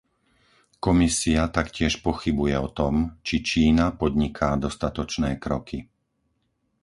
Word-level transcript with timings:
Komisia 0.85 1.43
taktiež 1.57 1.93
pochybuje 2.07 2.55
o 2.57 2.69
tom, 2.79 2.95
či 3.25 3.35
Čína 3.49 3.85
podniká 4.01 4.49
dostatočné 4.65 5.29
kroky. 5.43 5.79